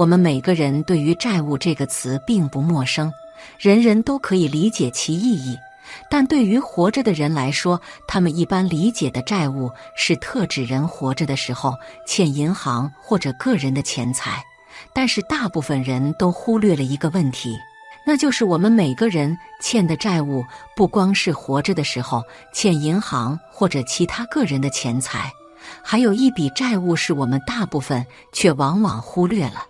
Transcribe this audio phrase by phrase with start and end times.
[0.00, 3.12] 我们每个人对于“债务”这个词并不陌生，
[3.58, 5.58] 人人都可以理解其意义。
[6.08, 7.78] 但对于活着的人来说，
[8.08, 11.74] 他们一般理解的债务是特指人活着的时候
[12.06, 14.42] 欠银行或者个人的钱财。
[14.94, 17.54] 但是大部分人都忽略了一个问题，
[18.06, 20.42] 那就是我们每个人欠的债务
[20.74, 22.22] 不光是活着的时候
[22.54, 25.30] 欠银行或者其他个人的钱财，
[25.84, 29.66] 还有一笔债务是我们大部分却往往忽略了。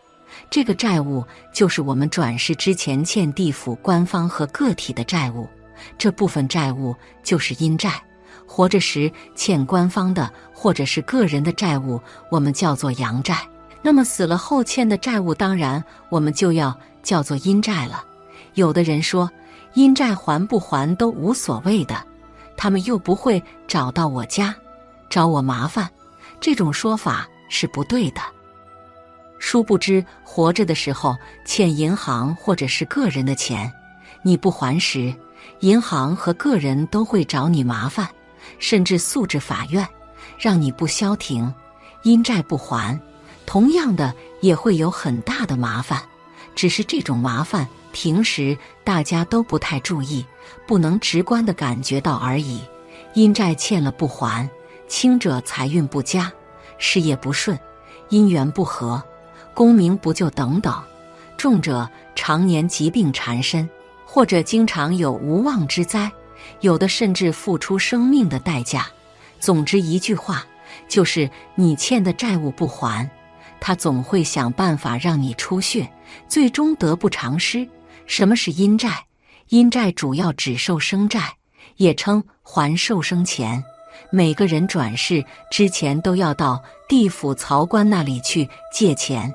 [0.50, 1.24] 这个债务
[1.54, 5.48] 就是我们转世之前欠地府官方和个体的债务。
[5.96, 8.02] 这部分债务就是阴债，
[8.46, 13.38] 活着时欠官方的或者是个人的债务，我们叫做阳债。
[13.80, 18.04] 那么死了后欠的债务，当然我们就要叫做阴债了。
[18.54, 19.30] 有的人说，
[19.74, 21.96] 阴债还不还都无所谓的，
[22.56, 24.54] 他们又不会找到我家，
[25.08, 25.88] 找我麻烦。
[26.40, 28.20] 这种说法是不对的。
[29.40, 33.72] 殊不知，活着的时候欠银行或者是个人的钱，
[34.22, 35.12] 你不还时，
[35.60, 38.06] 银行和个人都会找你麻烦，
[38.58, 39.84] 甚至诉至法院，
[40.38, 41.52] 让你不消停，
[42.02, 43.00] 因债不还。
[43.46, 46.00] 同样的也会有很大的麻烦，
[46.54, 50.24] 只是这种麻烦平时大家都不太注意，
[50.68, 52.60] 不能直观的感觉到而已。
[53.14, 54.48] 因债欠了不还，
[54.86, 56.30] 轻者财运不佳，
[56.78, 57.58] 事业不顺，
[58.10, 59.02] 姻缘不和，
[59.54, 60.72] 功名不就等等；
[61.36, 63.68] 重者常年疾病缠身，
[64.04, 66.10] 或者经常有无妄之灾，
[66.60, 68.86] 有的甚至付出生命的代价。
[69.38, 70.44] 总之一句话，
[70.88, 73.08] 就是你欠的债务不还。
[73.60, 75.90] 他总会想办法让你出血，
[76.28, 77.68] 最终得不偿失。
[78.06, 79.04] 什么是阴债？
[79.48, 81.34] 阴债主要指受生债，
[81.76, 83.62] 也称还受生钱。
[84.08, 89.32] 每个人转世之前都要到地府曹官那里去借钱，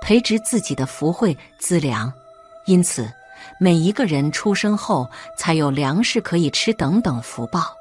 [0.00, 2.12] 培植自己的福慧资粮。
[2.64, 3.12] 因此，
[3.60, 7.76] 每一个人出生后才有粮食可以吃等等福报。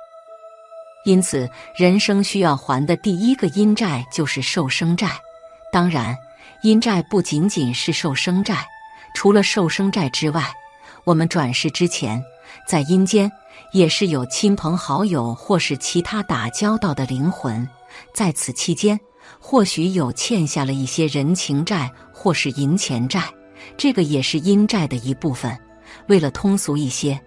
[1.06, 5.10] 因此，人生需要还的第一个阴债就是受生债。
[5.72, 6.18] 当然，
[6.62, 8.66] 阴债不仅仅是受生债，
[9.14, 10.44] 除了受生债之外，
[11.04, 12.24] 我们转世之前
[12.68, 13.32] 在阴间
[13.76, 17.68] 也是有亲朋好友或是其他打交道的灵魂，
[18.14, 18.98] 在此期间
[19.38, 23.22] 或许有欠下了一些人情债或是银钱债，
[23.76, 25.54] 这个也是阴债的一部分。
[26.08, 27.20] 为了通俗一些，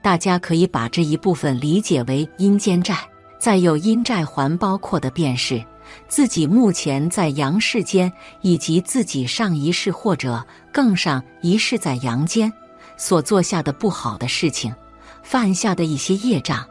[0.00, 2.96] 大家可以把这一部分理解为阴间债。
[3.36, 5.60] 再有阴债还包括的便是。
[6.06, 8.12] 自己目前在阳世间，
[8.42, 12.52] 以及自己上一世或者更上一世在阳间
[12.96, 14.72] 所做下的不好的事情，
[15.28, 16.64] 犯下的一些业障，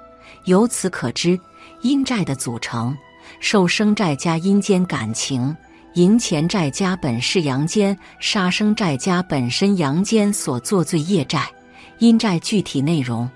[0.46, 1.38] 由此可知
[1.82, 2.98] 阴债的组成：
[3.42, 5.54] 受生债加阴间感情，
[5.96, 11.46] 银钱债加本是阳间杀生债加本身阳间所作罪业债。
[12.00, 13.30] 阴债具体内容，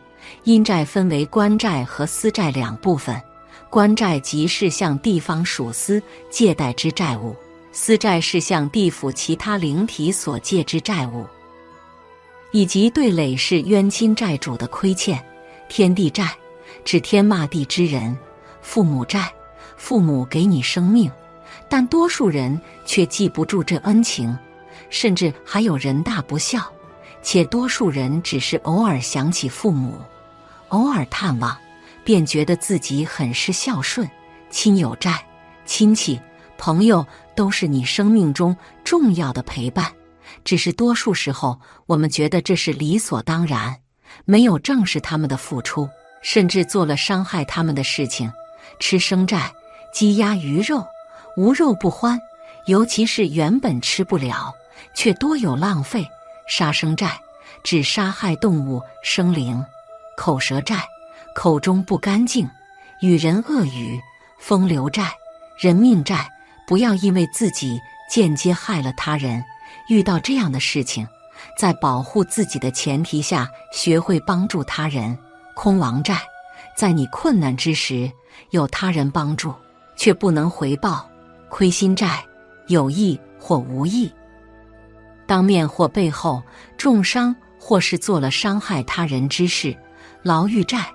[0.45, 3.21] 阴债分为官债和私债两部分。
[3.69, 7.35] 官债即是向地方属司借贷之债务，
[7.73, 11.25] 私债是向地府其他灵体所借之债务，
[12.51, 15.23] 以及对累世冤亲债主的亏欠。
[15.67, 16.35] 天地债
[16.83, 18.15] 指天骂地之人；
[18.61, 19.31] 父母债，
[19.77, 21.11] 父母给你生命，
[21.69, 24.37] 但多数人却记不住这恩情，
[24.89, 26.59] 甚至还有人大不孝，
[27.21, 29.99] 且多数人只是偶尔想起父母，
[30.69, 31.57] 偶尔探望。
[32.01, 34.09] 便觉得自己很是孝顺，
[34.49, 35.23] 亲友债、
[35.65, 36.19] 亲戚、
[36.57, 37.05] 朋友
[37.35, 39.85] 都是你生命中重要的陪伴。
[40.43, 43.77] 只是多数时候，我们觉得这是理所当然，
[44.25, 45.89] 没有正视他们的付出，
[46.21, 48.31] 甚至做了伤害他们的事情。
[48.79, 49.51] 吃生债、
[49.93, 50.85] 鸡鸭鱼肉，
[51.37, 52.19] 无肉不欢。
[52.65, 54.53] 尤其是原本吃不了，
[54.93, 56.05] 却多有浪费。
[56.47, 57.19] 杀生债
[57.63, 59.63] 指杀害动物生灵，
[60.17, 60.83] 口舌债。
[61.35, 62.49] 口中不干净，
[63.01, 63.99] 与人恶语，
[64.39, 65.11] 风流债、
[65.57, 66.27] 人命债，
[66.67, 67.79] 不要因为自己
[68.09, 69.43] 间接害了他人。
[69.89, 71.05] 遇到这样的事情，
[71.57, 75.17] 在保护自己的前提下，学会帮助他人。
[75.55, 76.21] 空亡债，
[76.77, 78.09] 在你困难之时，
[78.51, 79.53] 有他人帮助
[79.95, 81.09] 却不能回报。
[81.49, 82.23] 亏心债，
[82.67, 84.09] 有意或无意，
[85.25, 86.41] 当面或背后
[86.77, 89.75] 重伤或是做了伤害他人之事。
[90.21, 90.85] 牢狱债。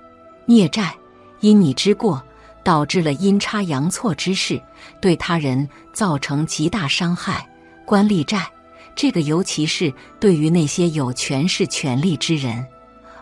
[0.47, 0.95] 孽债，
[1.41, 2.23] 因你之过，
[2.63, 4.61] 导致了阴差阳错之事，
[5.01, 7.45] 对他人造成极大伤害。
[7.83, 8.47] 官吏债，
[8.95, 12.65] 这个尤其是对于那些有权势、权力之人，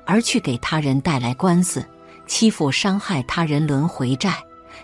[0.06, 1.84] 而去给他人带来官司、
[2.28, 4.38] 欺负、伤害他人，轮回债，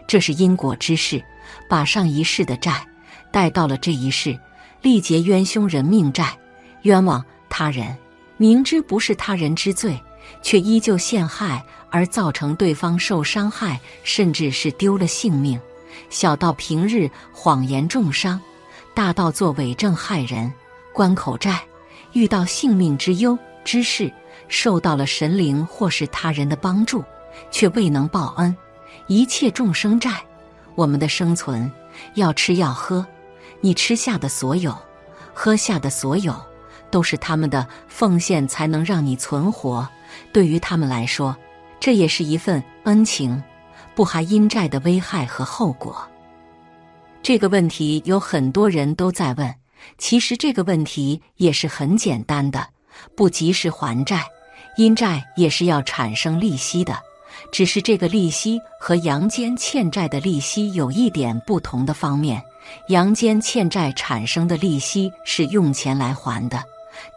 [0.08, 1.24] 这是因果之事，
[1.70, 2.86] 把上一世的债
[3.32, 4.38] 带到了这一世，
[4.82, 6.36] 力劫冤凶人命债，
[6.82, 7.96] 冤枉他人，
[8.38, 10.02] 明知不是他人之罪，
[10.42, 15.60] 却依旧陷害而造成对方受伤害，甚至是丢了性命。
[16.10, 18.40] 小到平日谎言重伤，
[18.96, 20.52] 大到做伪证害人、
[21.00, 21.62] 关口债，
[22.12, 24.12] 遇到性命之忧之事，
[24.50, 27.02] 受到了神灵或是他人的帮助，
[27.50, 28.54] 却未能报恩，
[29.08, 30.22] 一切众生债。
[30.76, 31.72] 我们的生存
[32.16, 33.06] 要吃要喝，
[33.62, 34.78] 你吃下的所有，
[35.34, 36.36] 喝下的所有，
[36.92, 39.88] 都是他们的奉献，才能让你存活。
[40.34, 41.34] 对于他们来说，
[41.80, 43.42] 这也是一份恩情，
[43.96, 46.06] 不含阴债的危害和后果。
[47.24, 49.56] 这个问题有很多人都在问，
[49.98, 52.68] 其实这个问题也是很简单的：
[53.16, 54.26] 不及时还债，
[54.78, 56.98] 阴债也是要产生利息的。
[57.52, 62.42] 只是这个利息和阳间欠债的利息有一点不同的方面，
[62.90, 66.62] 阳间欠债产生的利息是用钱来还的，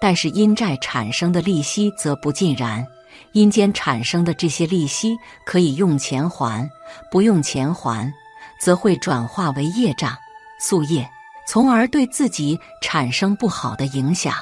[0.01, 2.87] 但是阴债产生的利息则不尽然。
[3.33, 6.69] 阴间产生的这些利息可以用钱还，
[7.11, 8.13] 不用钱还，
[8.61, 10.17] 则会转化为业障、
[10.61, 11.09] 宿业，
[11.47, 14.35] 从而对自己产生不好的影响，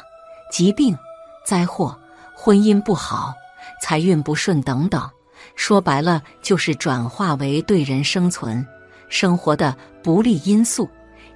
[0.50, 0.96] 疾病、
[1.44, 1.98] 灾祸、
[2.34, 3.34] 婚姻不好、
[3.80, 5.08] 财运不顺等等。
[5.56, 8.64] 说白了，就是转化为对人生存、
[9.08, 10.88] 生活的不利因素。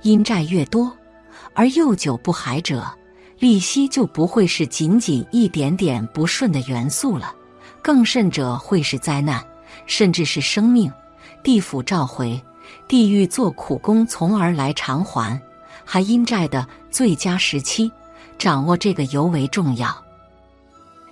[0.02, 0.94] 阴债越多，
[1.54, 2.86] 而又久不还者，
[3.38, 7.34] 利息就不会是仅仅一点点不顺的元素了，
[7.82, 9.42] 更甚者会是灾难，
[9.86, 10.92] 甚至是生命。
[11.42, 12.38] 地府召回，
[12.86, 15.40] 地狱做苦工，从而来偿还
[15.84, 17.90] 还阴债的最佳时期，
[18.38, 19.94] 掌握这个尤为重要。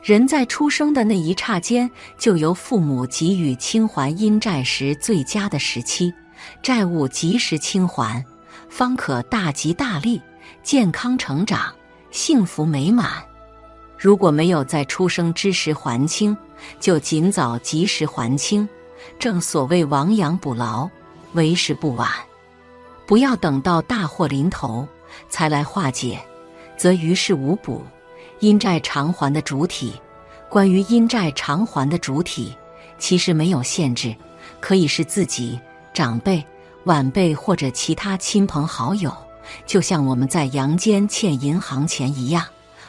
[0.02, 1.88] 人在出生的那一刹间，
[2.18, 6.12] 就由父母给予清还阴债时最佳的时期，
[6.60, 8.24] 债务及时清还，
[8.68, 10.20] 方可大吉大利、
[10.64, 11.72] 健康成长、
[12.10, 13.22] 幸福美满。
[13.96, 16.36] 如果没有在出生之时还清，
[16.80, 18.68] 就尽早及时还清。
[19.20, 20.90] 正所谓亡羊补牢，
[21.34, 22.10] 为时不晚。
[23.12, 24.88] 不要等到大祸临头
[25.28, 26.18] 才来化解，
[26.78, 27.84] 则于事无补。
[28.40, 29.92] 阴债偿还的主体，
[30.48, 32.56] 关于阴债偿还的主体，
[32.96, 34.16] 其实没有限制，
[34.60, 35.60] 可以是自己、
[35.92, 36.42] 长辈、
[36.84, 39.14] 晚辈或者其他亲朋好友。
[39.66, 42.42] 就像我们在阳间欠银行钱一样，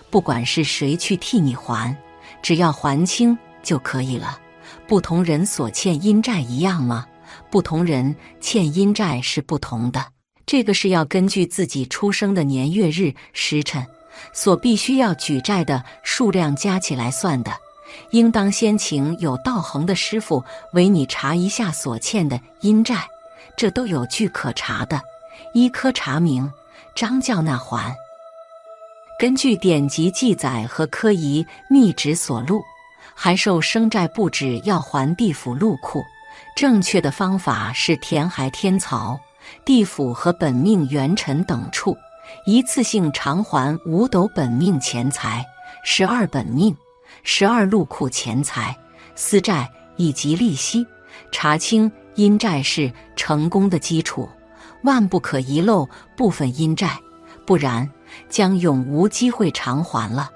[0.09, 1.93] 不管是谁去替你还，
[2.41, 4.39] 只要还清就可以了。
[4.87, 7.05] 不同人所欠阴债一样吗？
[7.49, 10.05] 不同人欠阴债是不同的，
[10.45, 13.86] 这个是要根据自己出生的年月日时辰。
[14.31, 17.51] 所必须要举债的数量加起来算的，
[18.12, 23.07] 应当先请有道行的师傅为你查一下所欠的阴债，
[23.57, 25.01] 这都有据可查的，
[25.54, 26.50] 依科查明，
[26.95, 27.94] 张教那还。
[29.19, 32.62] 根据典籍记载和科仪密旨所录，
[33.16, 36.04] 还受生债不止要还地府禄库，
[36.56, 39.19] 正确的方法是填海天槽、
[39.66, 41.98] 地府和本命元辰等处。
[42.45, 45.45] 一次性偿还五斗本命钱财、
[45.84, 46.75] 十二本命、
[47.24, 48.75] 十二禄库钱财、
[49.13, 50.86] 私债以及利息，
[51.31, 54.28] 查清阴债是成功的基础，
[54.84, 56.98] 万不可遗漏部分阴债，
[57.45, 57.88] 不然
[58.30, 60.31] 将永无机会偿还了。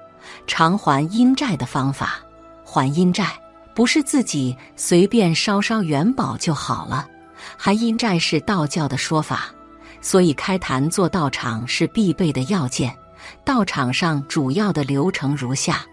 [0.46, 2.20] 偿还阴债的方法，
[2.64, 3.26] 还阴债
[3.74, 7.08] 不是自己随便烧烧元宝就好了，
[7.56, 9.46] 还因债是道教的说法。
[10.00, 12.96] 所以，开坛做道场是必备的要件。
[13.44, 15.84] 道场上主要的流程如下：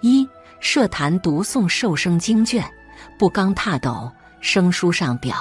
[0.00, 0.28] 一、
[0.58, 2.64] 设坛读诵受生经卷，
[3.18, 5.34] 不刚踏斗，生书上表；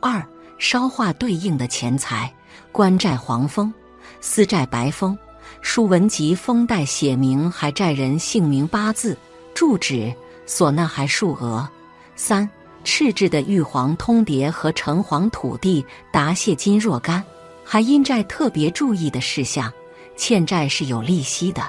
[0.00, 0.24] 二、
[0.58, 2.32] 烧化对应的钱财，
[2.70, 3.72] 官债黄封，
[4.20, 5.18] 私债白封，
[5.60, 9.18] 书文及封带写明还债人姓名、八字、
[9.54, 10.14] 住址、
[10.46, 11.66] 所纳还数额；
[12.14, 12.48] 三、
[12.92, 17.24] 赤制的玉皇通牒和城隍土地答谢金若干。
[17.64, 19.72] 还阴债特别注意的事项，
[20.16, 21.62] 欠债是有利息的。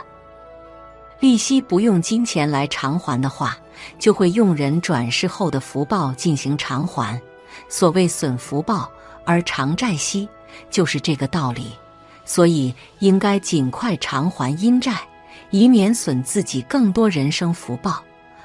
[1.19, 3.55] 利息不用金钱来偿还的话，
[3.99, 7.21] 就会用人转世后的福报进行偿还。
[7.69, 8.91] 所谓损福报
[9.23, 10.27] 而偿债息，
[10.71, 11.67] 就是这个道理。
[12.25, 14.99] 所以应该尽快偿还阴债，
[15.51, 18.03] 以免损自己更多人生福报。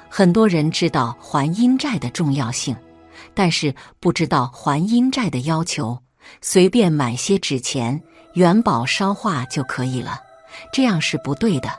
[0.09, 2.75] 很多人知道还阴债的重要性，
[3.33, 5.97] 但是不知道还阴债的要求。
[6.41, 8.01] 随便买些纸钱、
[8.33, 10.19] 元宝烧化就可以了，
[10.73, 11.69] 这样是不对的。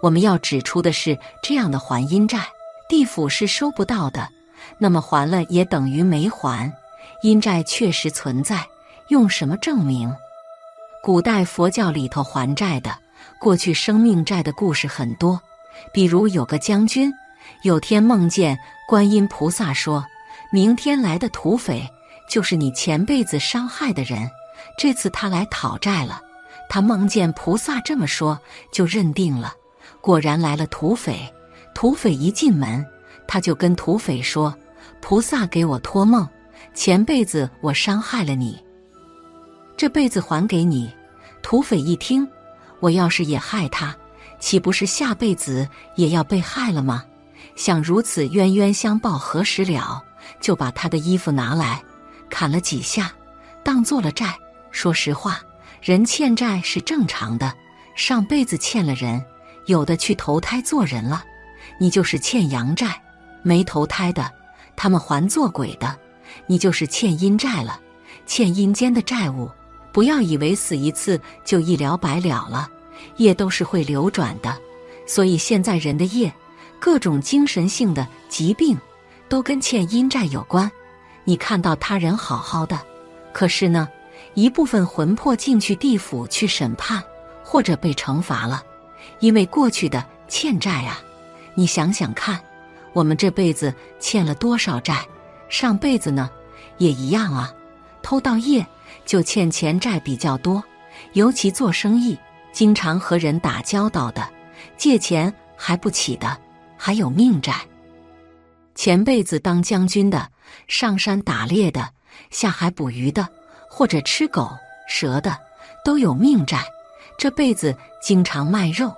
[0.00, 2.46] 我们要指出的是，这样的还阴债，
[2.88, 4.28] 地府是收不到的。
[4.78, 6.72] 那么还了也等于没还，
[7.22, 8.64] 阴债确实存在，
[9.08, 10.14] 用什么证明？
[11.02, 12.96] 古代佛教里头还债的，
[13.40, 15.40] 过去生命债的故事很多。
[15.92, 17.12] 比如有个将军，
[17.62, 20.04] 有天梦见观音菩萨说
[20.52, 21.88] ：“明天来的土匪
[22.28, 24.30] 就是你前辈子伤害的人，
[24.78, 26.20] 这次他来讨债了。”
[26.70, 28.38] 他梦见菩萨这么说，
[28.70, 29.54] 就认定了。
[30.00, 31.32] 果然来了土匪，
[31.74, 32.84] 土匪一进门，
[33.26, 34.54] 他就跟土匪说
[35.00, 36.28] ：“菩萨给我托梦，
[36.74, 38.62] 前辈子我伤害了你，
[39.78, 40.92] 这辈子还给你。”
[41.40, 42.28] 土匪一听，
[42.80, 43.96] 我要是也害他。
[44.38, 47.04] 岂不是下辈子也要被害了吗？
[47.58, 50.00] 想如此冤冤相报何时了？
[50.40, 51.82] 就把他的衣服拿来
[52.30, 53.12] 砍了几下，
[53.64, 54.32] 当做了债。
[54.70, 55.40] 说实话，
[55.82, 57.52] 人欠债是正常的。
[57.96, 59.20] 上辈子欠了人，
[59.66, 61.24] 有的去投胎做人了。
[61.80, 63.02] 你就是欠阳债，
[63.42, 64.32] 没投胎的，
[64.76, 65.98] 他们还做鬼的。
[66.46, 67.80] 你就是欠阴债了，
[68.24, 69.50] 欠阴间的债务。
[69.90, 72.70] 不要以为死一次就一了百了了。
[73.16, 74.56] 业都是会流转的，
[75.08, 76.32] 所以现在人的业，
[76.80, 78.78] 各种精神性的疾病，
[79.28, 80.70] 都跟欠阴债有关。
[81.24, 82.80] 你看到他人好好的，
[83.32, 83.88] 可是呢，
[84.34, 87.02] 一部分魂魄进去地府去审判，
[87.44, 88.62] 或者被惩罚了，
[89.20, 91.00] 因为过去的欠债啊。
[91.54, 92.40] 你想想看，
[92.92, 95.04] 我们这辈子欠了多少债？
[95.48, 96.30] 上辈子呢，
[96.78, 97.52] 也一样啊。
[98.00, 98.64] 偷盗业
[99.04, 100.62] 就欠钱债比较多，
[101.14, 102.16] 尤其做生意。
[102.50, 104.26] 经常和人打交道的，
[104.76, 106.36] 借钱还不起的，
[106.78, 107.54] 还有命债。
[108.74, 110.30] 前辈子当将军的，
[110.68, 111.90] 上山打猎的，
[112.30, 113.28] 下海捕鱼的，
[113.68, 114.48] 或者吃狗
[114.88, 115.36] 蛇的，
[115.84, 116.64] 都有命债。
[117.18, 118.94] 这辈子经常卖肉，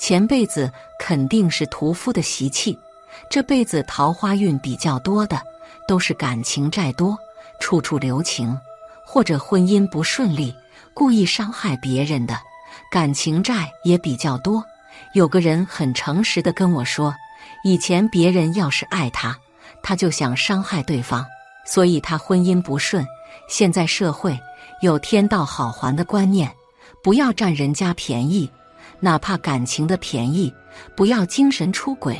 [0.00, 2.76] 前辈子肯定是屠夫的习气。
[3.30, 5.40] 这辈子桃花运比较多的，
[5.86, 7.16] 都是感情债多，
[7.60, 8.58] 处处留情，
[9.06, 10.52] 或者婚姻不顺利，
[10.92, 12.36] 故意伤害别人的。
[12.90, 14.64] 感情债也比较多，
[15.14, 17.14] 有个人很诚实的跟我说，
[17.64, 19.36] 以前别人要是爱他，
[19.82, 21.24] 他就想伤害对方，
[21.64, 23.04] 所以他婚姻不顺。
[23.48, 24.38] 现在社会
[24.80, 26.50] 有天道好还的观念，
[27.02, 28.50] 不要占人家便宜，
[29.00, 30.52] 哪怕感情的便宜，
[30.96, 32.16] 不要精神出轨，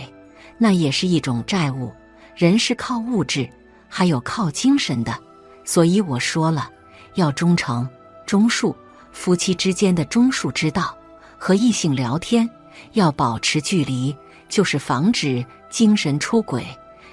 [0.58, 1.92] 那也是一种债务。
[2.34, 3.48] 人是靠物质，
[3.88, 5.16] 还有靠精神的，
[5.64, 6.70] 所以我说了，
[7.14, 7.88] 要忠诚、
[8.26, 8.74] 忠恕。
[9.12, 10.96] 夫妻之间的忠恕之道，
[11.36, 12.48] 和异性聊天
[12.92, 14.14] 要保持距离，
[14.48, 16.66] 就是防止精神出轨。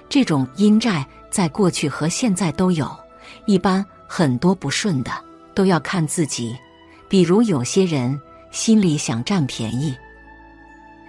[0.09, 2.89] 这种阴债在过去和现在都有，
[3.45, 5.11] 一般很多不顺的
[5.53, 6.55] 都要看自己。
[7.09, 8.19] 比如有些人
[8.51, 9.95] 心里想占便宜，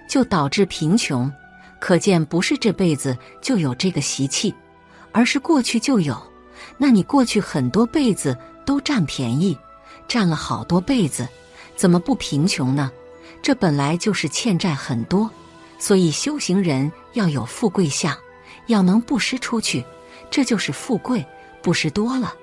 [0.07, 1.31] 就导致贫穷。
[1.79, 4.53] 可见不是这辈子就有这个习气，
[5.13, 6.21] 而是过去就有。
[6.77, 9.57] 那你过去很多辈子都占便宜。
[10.05, 11.25] 占了好多辈子，
[11.75, 12.91] 怎么不贫穷呢？
[13.41, 15.29] 这本来就是欠债很多，
[15.77, 18.15] 所以修行人要有富贵相，
[18.67, 19.83] 要能布施出去，
[20.29, 21.25] 这就是富贵。
[21.61, 22.33] 布施多了，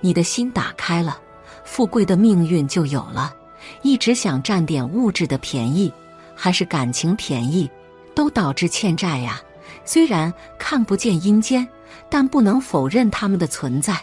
[0.00, 1.20] 你的心打开了，
[1.64, 3.34] 富贵的命运就有了。
[3.82, 5.92] 一直想占点物质的便宜，
[6.34, 7.70] 还是感情便宜，
[8.14, 9.40] 都导致欠债呀。
[9.84, 11.66] 虽然看不见阴间，
[12.08, 14.00] 但不能否认他们的存在。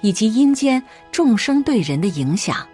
[0.00, 2.64] 以及阴间众生对人的影响。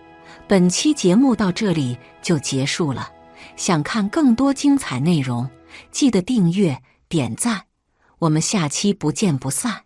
[0.46, 3.10] 本期节目到这里就结束了。
[3.56, 5.48] 想看更多精彩内容，
[5.90, 7.66] 记得订阅点赞。
[8.18, 9.84] 我们下期不见不散。